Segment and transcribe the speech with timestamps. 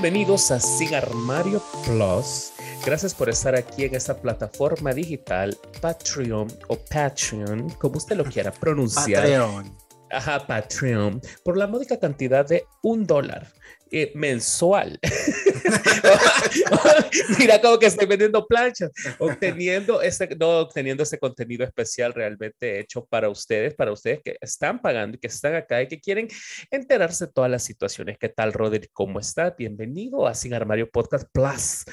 [0.00, 2.52] Bienvenidos a Sin Armario Plus.
[2.86, 8.52] Gracias por estar aquí en esta plataforma digital Patreon o Patreon, como usted lo quiera
[8.52, 9.22] pronunciar.
[9.22, 9.76] Patreon.
[10.12, 13.52] Ajá, Patreon, por la módica cantidad de un dólar
[13.90, 15.00] eh, mensual.
[17.38, 23.04] Mira como que estoy vendiendo planchas, obteniendo este, no, obteniendo este contenido especial realmente hecho
[23.06, 26.28] para ustedes, para ustedes que están pagando y que están acá y que quieren
[26.70, 28.18] enterarse de todas las situaciones.
[28.18, 28.90] ¿Qué tal, Roderick?
[28.92, 29.50] ¿Cómo está?
[29.50, 31.84] Bienvenido a Sin Armario Podcast Plus.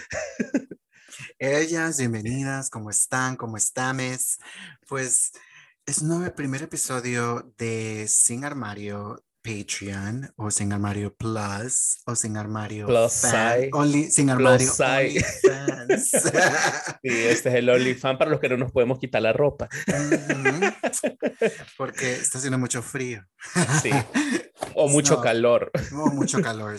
[1.40, 3.36] Ellas, bienvenidas, ¿cómo están?
[3.36, 4.38] ¿Cómo estamos?
[4.88, 5.32] Pues
[5.86, 12.36] es un nuevo primer episodio de Sin Armario Patreon o Sin Armario Plus o Sin
[12.36, 13.70] Armario Plus Fan-.
[13.72, 15.24] Only- Sin Armario Side.
[15.24, 16.12] OnlyFans.
[17.04, 19.70] Sí, este es el OnlyFans para los que no nos podemos quitar la ropa.
[21.78, 23.24] Porque está haciendo mucho frío.
[23.84, 23.92] Sí.
[24.74, 25.22] O mucho No.
[25.22, 25.72] calor.
[25.94, 26.78] Oh, mucho calor.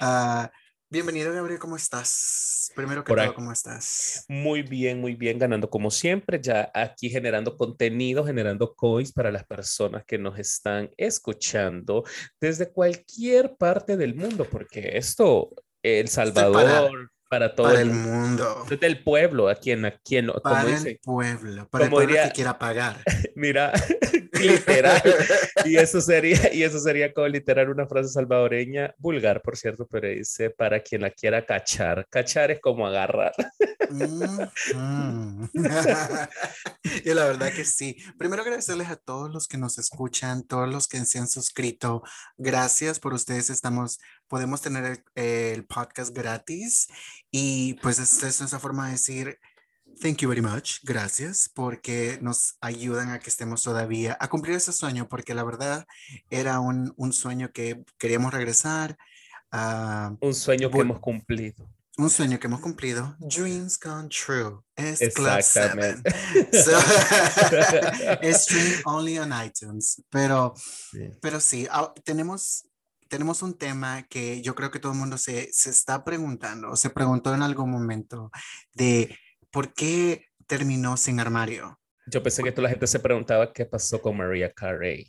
[0.00, 0.50] Ah,
[0.92, 2.70] bienvenido, Gabriel, ¿cómo estás?
[2.76, 3.34] Primero que todo.
[3.34, 4.26] ¿cómo estás?
[4.28, 9.44] Muy bien, muy bien, ganando como siempre, ya aquí generando contenido, generando coins para las
[9.44, 12.04] personas que nos están escuchando
[12.38, 15.48] desde cualquier parte del mundo, porque esto,
[15.82, 20.26] El Salvador, para, todo Para el el mundo, desde el pueblo, a quien, a quien,
[20.26, 21.66] como Para dice, el pueblo.
[21.70, 23.02] Para el como pueblo diría- que quiera pagar.
[23.36, 23.72] mira,
[24.32, 25.02] literal,
[25.64, 30.08] y eso sería, y eso sería como literal una frase salvadoreña, vulgar, por cierto, pero
[30.08, 33.32] dice, para quien la quiera cachar, cachar es como agarrar.
[33.88, 34.42] Mm,
[34.74, 35.48] mm.
[37.04, 37.96] y la verdad que sí.
[38.18, 42.02] Primero agradecerles a todos los que nos escuchan, todos los que se han suscrito.
[42.36, 43.50] Gracias por ustedes.
[43.50, 43.98] Estamos,
[44.32, 46.88] podemos tener el, el podcast gratis
[47.30, 49.38] y pues esta es nuestra forma de decir
[50.00, 50.78] thank you very much.
[50.84, 55.86] Gracias porque nos ayudan a que estemos todavía a cumplir ese sueño porque la verdad
[56.30, 58.96] era un, un sueño que queríamos regresar.
[59.50, 61.68] a Un sueño que hemos cumplido.
[61.98, 63.14] un sueño que hemos cumplido.
[63.20, 64.60] Dreams come true.
[64.76, 65.38] Es Club 7.
[65.40, 66.10] Exactamente.
[66.64, 66.78] So,
[68.22, 70.02] es stream only on iTunes.
[70.08, 71.10] Pero, Sí.
[71.20, 72.64] pero sí, ah, tenemos,
[73.12, 76.76] tenemos un tema que yo creo que todo el mundo se, se está preguntando o
[76.76, 78.30] se preguntó en algún momento
[78.72, 79.14] de
[79.50, 81.78] por qué terminó sin armario.
[82.06, 85.00] Yo pensé que toda la gente se preguntaba qué pasó con Maria Carey.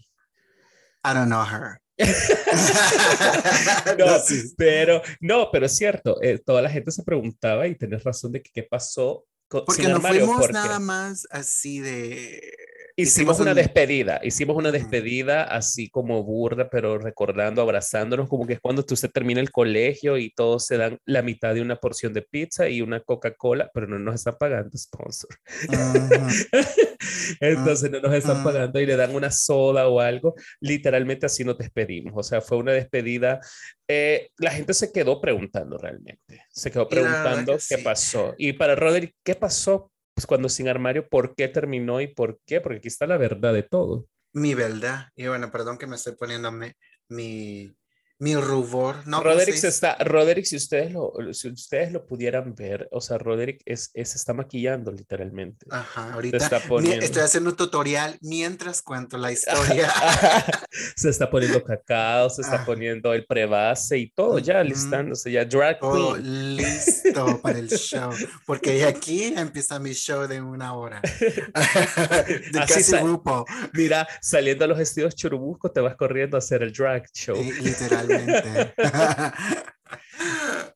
[1.06, 1.80] I don't know her.
[3.97, 4.53] No, No, sí.
[4.58, 8.44] pero no, pero es cierto, eh, toda la gente se preguntaba y tenés razón de
[8.44, 12.53] que qué pasó con Porque sin no armario, fuimos porque nada más así de...
[12.96, 18.54] hicimos una un- despedida, hicimos una despedida así como burda, pero recordando, abrazándonos, como que
[18.54, 21.76] es cuando tú se termina el colegio y todos se dan la mitad de una
[21.78, 25.30] porción de pizza y una Coca-Cola, pero no nos están pagando sponsor.
[27.40, 30.36] Entonces no nos están pagando y le dan una soda o algo.
[30.60, 32.14] Literalmente así nos despedimos.
[32.16, 33.40] O sea, fue una despedida.
[33.88, 36.46] eh, la gente se quedó preguntando realmente.
[36.50, 37.84] Se quedó preguntando que qué sí.
[37.84, 38.34] pasó.
[38.38, 41.07] Y para Roderick, ¿qué pasó pues, cuando sin armario?
[41.07, 42.62] ¿Por qué terminó y por qué?
[42.62, 44.07] Porque aquí está la verdad de todo.
[44.34, 45.09] Mi verdad.
[45.16, 47.75] Y bueno, perdón que me estoy poniendo mi,
[48.23, 48.95] mi, rubor.
[49.06, 53.01] No, ¿cómo Roderick se está, Roderick, si ustedes lo, si ustedes lo pudieran ver, o
[53.01, 55.66] sea, Roderick es, es- se está maquillando literalmente.
[55.69, 57.06] Ajá, ahorita está mi- poniendo.
[57.06, 59.91] estoy haciendo un tutorial mientras cuento la historia.
[60.95, 62.66] se está poniendo cacao, se está Ah.
[62.66, 66.56] poniendo el prebase y todo ya listándose, ya drag Todo queen.
[66.57, 68.12] listo para el show.
[68.45, 71.01] Porque aquí empieza mi show de una hora.
[71.19, 76.62] de Así casi grupo, Mira, saliendo a los vestidos churubusco, te vas corriendo a hacer
[76.63, 77.35] el drag show.
[77.35, 78.12] eh, literalmente.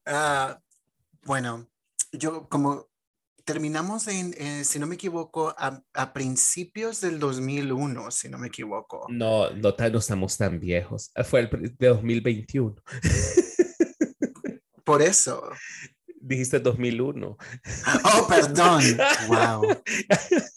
[0.10, 0.60] Ah,
[1.24, 1.68] bueno,
[2.14, 2.88] yo como
[3.48, 8.48] terminamos en, eh, si no me equivoco, a, a principios del 2001, si no me
[8.48, 9.06] equivoco.
[9.10, 11.12] No, no, no estamos tan viejos.
[11.26, 12.76] Fue el de 2021.
[14.84, 15.50] Por eso.
[16.28, 17.38] Dijiste 2001.
[18.04, 18.84] Oh, perdón.
[19.30, 19.62] Wow.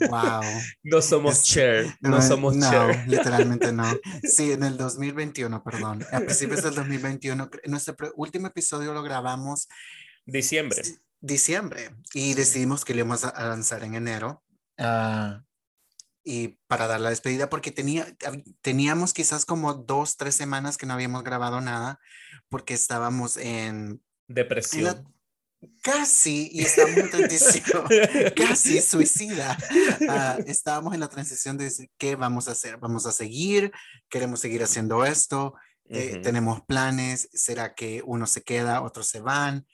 [0.08, 0.42] Wow.
[0.82, 3.06] No somos Es- Cher, no Eh, somos no, Cher.
[3.08, 3.84] literalmente no.
[4.24, 6.04] Sí, en el 2021, perdón.
[6.12, 9.68] A principios del 2021, cre- nuestro último episodio lo grabamos
[10.26, 10.82] Diciembre.
[11.20, 14.42] diciembre y decidimos que lo íbamos a lanzar en enero.
[14.78, 15.44] ah,
[16.22, 18.06] y para dar la despedida, porque tenía,
[18.60, 21.98] teníamos quizás como dos, tres semanas que no habíamos grabado nada,
[22.50, 24.84] porque estábamos en, en Depresión.
[24.84, 25.02] la-
[25.82, 27.84] casi, y estábamos en transición,
[28.36, 29.56] casi suicida.
[30.08, 32.78] Ah, estábamos en la transición de decir, ¿qué vamos a hacer?
[32.78, 33.72] ¿Vamos a seguir?
[34.08, 35.54] ¿Queremos seguir haciendo esto?
[35.88, 36.20] Eh.
[36.22, 37.28] ¿Tenemos planes?
[37.32, 39.66] ¿Será que uno se queda, otros se van?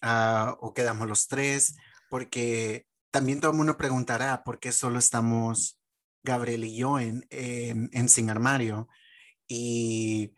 [0.00, 1.76] Ah, ¿O quedamos los tres?
[2.10, 5.78] Porque también todo el mundo preguntará por qué solo estamos
[6.22, 8.88] Gabriel y yo en, en, en Sin Armario.
[9.46, 10.34] Y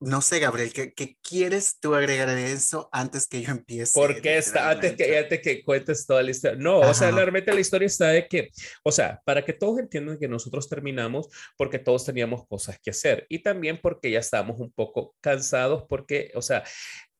[0.00, 3.92] no sé, Gabriel, ¿qué, ¿qué, quieres tú agregar de eso antes que yo empiece?
[3.94, 6.58] Porque está, antes que, antes que cuentes toda la historia.
[6.58, 8.50] No, o sea, realmente la historia está de que,
[8.82, 13.26] o sea, para que todos entiendan que nosotros terminamos porque todos teníamos cosas que hacer
[13.28, 16.64] y también porque ya estábamos un poco cansados porque, o sea,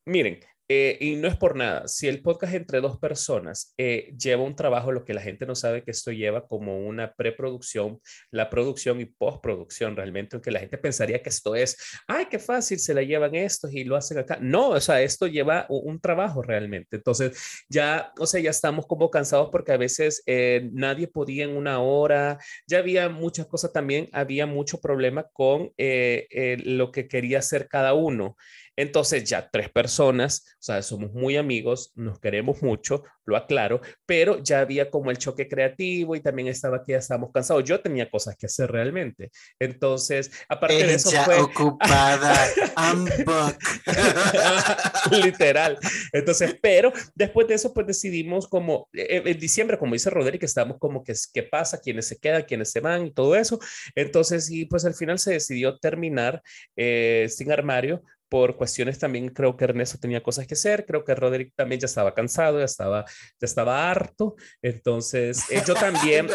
[0.07, 0.41] miren,
[0.73, 4.55] eh, y no es por nada, si el podcast entre dos personas eh, lleva un
[4.55, 8.01] trabajo, lo que la gente no sabe que esto lleva como una preproducción,
[8.31, 11.77] la producción y postproducción realmente, aunque la gente pensaría que esto es,
[12.07, 14.39] ay, qué fácil, se la llevan estos y lo hacen acá.
[14.41, 16.99] No, o sea, esto lleva un, trabajo realmente.
[16.99, 21.57] Entonces, ya, o sea, ya estamos como cansados porque a veces eh, nadie podía en
[21.57, 22.39] una hora,
[22.69, 28.37] ya había muchas cosas también, había mucho problema con lo que quería hacer cada uno.
[28.81, 34.43] Entonces ya tres personas, o sea, somos muy amigos, nos queremos mucho, lo aclaro, pero
[34.43, 37.63] ya había como el choque creativo y también estaba que ya estábamos cansados.
[37.65, 39.31] Yo tenía cosas que hacer realmente.
[39.59, 42.35] Entonces, aparte de eso fue ocupada,
[45.13, 45.79] literal.
[46.15, 50.79] Entonces, pero después de eso pues decidimos como eh, en diciembre, como dice Roderick, estábamos
[50.79, 53.61] como que qué pasa, quiénes se quedan, quiénes se van y todo eso.
[53.95, 56.43] Entonces, y pues al final se decidió terminar
[56.77, 61.15] eh, sin armario por cuestiones también creo que Ernesto tenía cosas que hacer, creo que
[61.15, 66.29] Roderick también ya estaba cansado, ya estaba, ya estaba harto, entonces eh, yo también,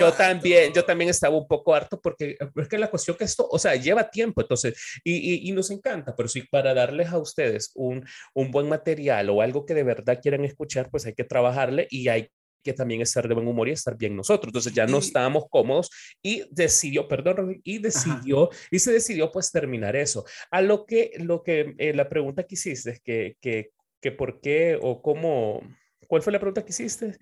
[0.00, 3.48] yo también, yo también estaba un poco harto porque es que la cuestión que esto,
[3.48, 7.70] o sea, lleva tiempo, entonces, y, y, nos encanta, pero sí, para darles a ustedes
[7.74, 8.04] un,
[8.34, 12.08] un buen material o algo que de verdad quieran escuchar, pues hay que trabajarle y
[12.08, 12.28] hay
[12.66, 14.48] que también estar de buen humor y estar bien nosotros.
[14.48, 15.88] Entonces ya no estábamos cómodos
[16.20, 20.24] y decidió, perdón, y decidió, y se decidió pues terminar eso.
[20.50, 23.70] A lo que, lo que eh, la pregunta que hiciste es que, que,
[24.00, 25.62] que por qué o cómo,
[26.08, 27.16] ¿cuál fue la pregunta que hiciste?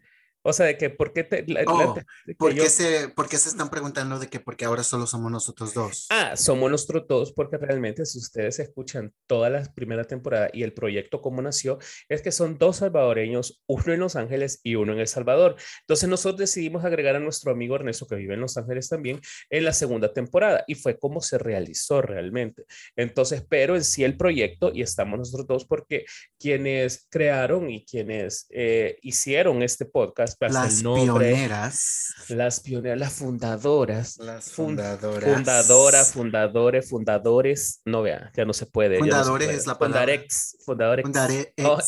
[0.47, 1.45] O sea, de que por qué te...
[1.67, 1.97] Oh,
[2.37, 5.73] ¿por, qué se, ¿por, qué se, están preguntando de que porque ahora solo somos nosotros
[5.73, 6.07] dos?
[6.11, 10.75] Ah, somos nosotros dos porque realmente si ustedes escuchan toda la primera temporada y el
[10.75, 11.79] proyecto cómo nació,
[12.11, 15.57] es que son dos salvadoreños, uno en Los Ángeles y uno en El Salvador.
[15.81, 19.65] Entonces nosotros decidimos agregar a nuestro amigo Ernesto que vive en Los Ángeles también en
[19.65, 22.65] la segunda temporada y fue como se realizó realmente.
[22.97, 26.05] Entonces, pero en sí el proyecto y estamos nosotros dos porque
[26.39, 32.15] quienes crearon y quienes eh, hicieron este podcast las pioneras.
[32.29, 34.17] Las pioneras, las fundadoras.
[34.19, 35.35] Las fundadoras.
[35.35, 37.81] Fundadora, fundadores, fundadores.
[37.85, 38.99] No vea, ya no se puede.
[38.99, 40.01] Fundadores es la palabra.
[40.01, 40.57] Fundarex.
[40.65, 41.53] Fundarex.
[41.65, 41.79] Oh,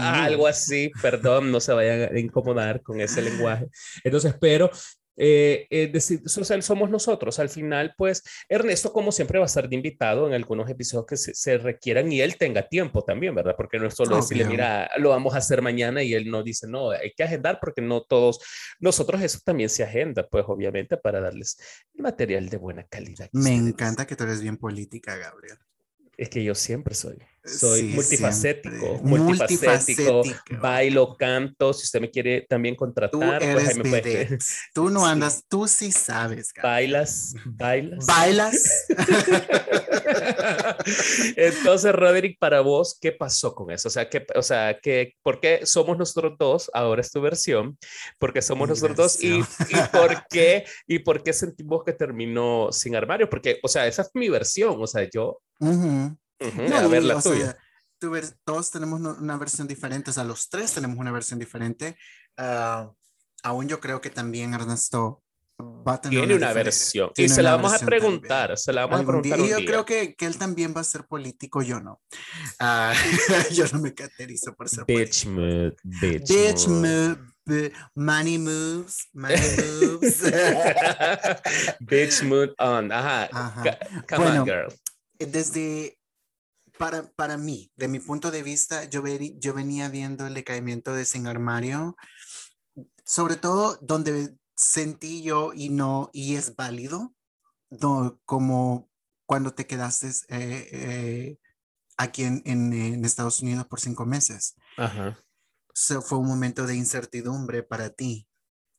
[0.00, 3.68] algo así, perdón, no se vayan a incomodar con ese lenguaje.
[4.04, 4.70] Entonces, pero
[5.16, 7.38] eh, eh, decir, somos nosotros.
[7.38, 11.16] Al final, pues Ernesto, como siempre, va a estar de invitado en algunos episodios que
[11.16, 13.54] se, requieran y él tenga tiempo también, ¿verdad?
[13.56, 16.66] Porque no es solo decirle, mira, lo vamos a hacer mañana y él no dice,
[16.66, 18.40] no, hay que agendar porque no todos,
[18.80, 21.58] nosotros eso también se agenda, pues obviamente para darles
[21.94, 23.28] material de buena calidad.
[23.32, 25.58] Me encanta que tú eres bien política, Gabriel.
[26.16, 27.18] Es que yo siempre soy.
[27.44, 30.22] Soy multifacético, multifacético,
[30.60, 31.72] bailo, canto.
[31.72, 33.20] Si usted me quiere también contratar, tú
[33.52, 34.38] pues me puede...
[34.74, 36.52] Tú no andas, tú sí sabes.
[36.62, 38.06] Bailas, bailas.
[38.06, 38.86] Bailas.
[41.36, 43.88] Entonces, Roderick, para vos, ¿qué pasó con eso?
[43.88, 46.70] O sea, ¿qué, o sea, que, ¿por qué somos nosotros dos?
[46.72, 47.76] Ahora es tu versión.
[48.18, 49.22] ¿Por qué somos nosotros dos?
[49.22, 53.28] Y, y, por qué, ¿Y por qué sentimos que terminó sin armario?
[53.28, 54.76] Porque, o sea, esa es mi versión.
[54.80, 55.40] O sea, yo
[56.74, 57.56] a ver la tuya.
[58.44, 61.96] todos tenemos una versión diferente, o sea, los tres tenemos una versión diferente.
[62.36, 62.90] Ah,
[63.42, 65.22] aún yo creo que también Ernesto
[65.60, 67.10] va a tener Tiene una, versión.
[67.16, 69.40] y se la vamos a preguntar, se la vamos a preguntar.
[69.40, 72.00] y yo creo que, que, él también va a ser político, yo no.
[72.60, 72.92] Uh,
[73.52, 75.30] yo no me caracterizo por ser bitch político.
[75.30, 77.18] Mood, bitch, bitch mood.
[77.94, 79.36] Money moves, money
[79.80, 80.22] moves.
[81.80, 82.92] bitch mood on.
[82.92, 83.28] Ajá.
[83.32, 83.78] Ajá.
[84.08, 84.72] Come on, girl.
[85.18, 85.98] Desde
[86.82, 91.04] para, para mí, de mi punto de vista, yo, yo venía viendo el decaimiento de
[91.04, 91.96] Sin Armario,
[93.04, 97.14] sobre todo donde sentí yo y no, y es válido,
[98.24, 98.90] como
[99.26, 101.38] cuando te quedaste eh, eh,
[101.98, 104.56] aquí en, en, Estados Unidos por cinco meses.
[104.76, 105.16] Ajá.
[106.04, 108.26] fue un momento de incertidumbre para ti,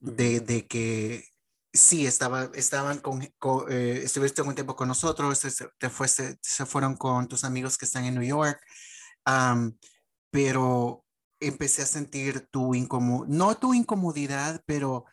[0.01, 1.29] de, de que
[1.73, 3.23] sí, estaba, estaban con,
[3.69, 7.85] eh, estuviste un tiempo con nosotros, se, te fuiste, se fueron con tus amigos que
[7.85, 8.59] están en New York,
[10.31, 11.05] pero
[11.39, 15.05] empecé a sentir tu incomodidad, no tu incomodidad, pero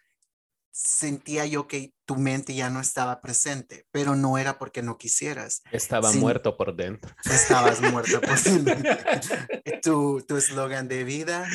[0.72, 5.62] sentía yo que tu mente ya no estaba presente, pero no era porque no quisieras.
[5.72, 7.14] Estaba muerto por dentro.
[7.24, 8.96] Estabas muerto por dentro.
[10.28, 11.48] tu eslogan de vida.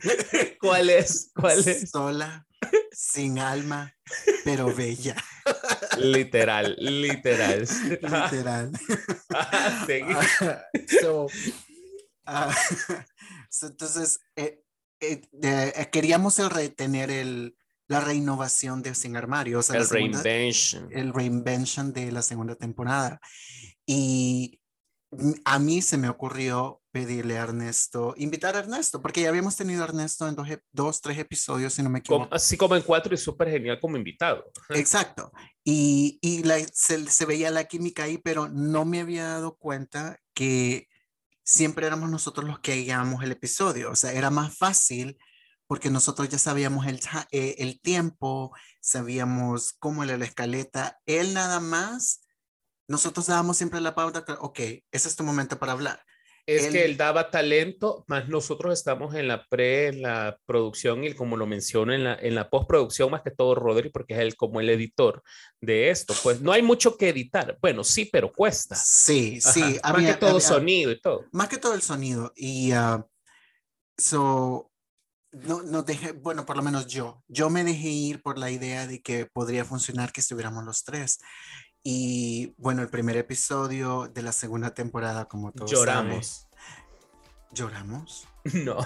[0.60, 1.30] ¿Cuál es?
[1.34, 1.90] ¿Cuál es?
[1.90, 2.46] Sola,
[2.92, 3.94] sin alma,
[4.44, 5.16] pero bella.
[5.98, 7.66] literal, literal.
[8.02, 8.72] Literal.
[9.86, 10.14] Seguí.
[11.00, 11.26] So,
[12.26, 12.54] ah,
[13.48, 14.62] so, entonces, eh,
[15.00, 17.56] eh, eh, queríamos el retener el,
[17.88, 20.88] la reinnovación de Sin Armario, o sea, El segunda- reinvention.
[20.92, 23.20] el reinvention de la segunda temporada.
[23.86, 24.60] Y
[25.44, 29.82] a mí se me ocurrió pedirle a Ernesto, invitar a Ernesto, porque ya habíamos tenido
[29.82, 32.34] a Ernesto en dos, dos tres episodios, si no me Como- equivoco.
[32.34, 34.44] así como en cuatro y súper genial como invitado.
[34.70, 35.32] Exacto.
[35.64, 40.18] Y, y la- se, se veía la química ahí, pero no me había dado cuenta
[40.34, 40.88] que
[41.44, 43.90] siempre éramos nosotros los que guiábamos el episodio.
[43.90, 45.18] O sea, era más fácil
[45.66, 50.98] porque nosotros ya sabíamos el, eh, el tiempo, sabíamos cómo era la escaleta.
[51.06, 52.22] Él nada más,
[52.88, 54.58] nosotros dábamos siempre la pauta, ok,
[54.90, 56.02] ese es tu momento para hablar.
[56.46, 61.04] Es Él- que él daba talento, más nosotros estamos en la pre, en la producción
[61.04, 64.20] y como lo menciono en la, en la postproducción, más que todo Rodri, porque es
[64.20, 65.22] él como el editor
[65.60, 66.14] de esto.
[66.22, 67.56] Pues no hay mucho que editar.
[67.60, 68.74] Bueno, sí, pero cuesta.
[68.74, 69.78] Sí, sí.
[69.82, 71.24] Ajá, más que todo había- sonido y todo.
[71.32, 73.06] más que todo el sonido y ah,
[73.96, 74.70] so
[75.32, 78.88] no, no dejé, bueno, por lo menos yo, yo me dejé ir por la idea
[78.88, 81.18] de que podría funcionar que estuviéramos los tres.
[81.82, 86.46] Y bueno, el primer episodio de la segunda temporada, como todos Lloramos.
[86.50, 88.26] saben, lloramos.
[88.54, 88.78] No,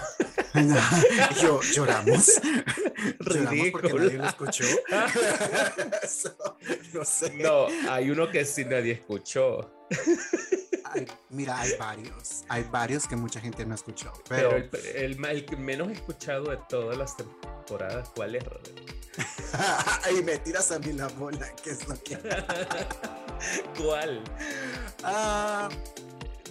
[1.41, 2.29] yo lloramos.
[3.19, 4.65] lloramos porque nadie lo escuchó.
[6.09, 6.57] So,
[6.99, 7.31] no sé.
[7.33, 9.71] no, hay uno que sí nadie escuchó.
[10.85, 12.43] Hay- mira, hay varios.
[12.49, 14.11] Hay varios que mucha gente no escuchó.
[14.29, 18.43] Pero, Pero, el, el menos escuchado de todas las temporadas, ¿cuál es?
[20.03, 22.17] Ay, me tiras a mí la bola, que es lo que.
[23.77, 24.23] ¿Cuál?
[25.03, 25.69] Ah,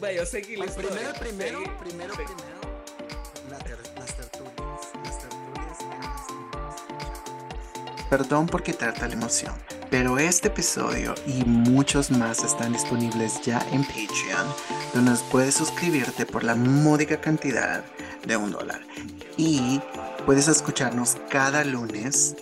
[0.01, 1.71] Bueno, yo pues primero, historia, primero, seguí.
[1.81, 2.61] primero, primero,
[3.51, 4.55] la ter- las tertulias.
[5.05, 5.79] Las tertulias.
[8.11, 9.55] Perdón por quitarte la emoción,
[9.91, 14.47] pero este episodio y muchos más están disponibles ya en Patreon,
[14.95, 17.85] donde puedes suscribirte por la módica cantidad
[18.27, 18.81] de un dólar.
[19.37, 19.81] Y
[20.27, 22.37] puedes escucharnos cada lunes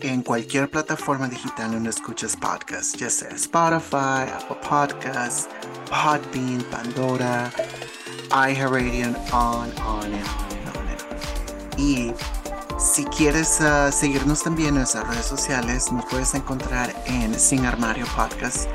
[0.00, 5.48] en cualquier plataforma digital donde escuches podcasts, ya sea Spotify, Apple Podcasts,
[5.88, 7.50] Podbean, Pandora,
[8.30, 11.78] iHeartRadio, on, on, and on, and on, and on.
[11.78, 12.12] Y
[12.94, 18.06] si quieres ah, seguirnos también en nuestras redes sociales, nos puedes encontrar en Sin Armario
[18.14, 18.68] Podcast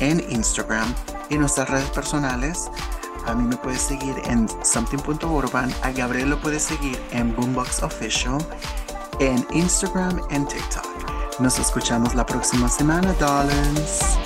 [0.00, 0.94] en Instagram
[1.28, 2.70] y nuestras redes personales.
[3.26, 8.38] A mí me puedes seguir en something.urban, a Gabriel lo puedes seguir en Boombox Official,
[9.20, 11.40] en Instagram, en TikTok.
[11.40, 14.25] Nos escuchamos la próxima semana, darlings.